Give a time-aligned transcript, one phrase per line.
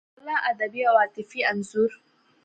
[0.03, 1.91] د ښکلا ادبي او عاطفي انځور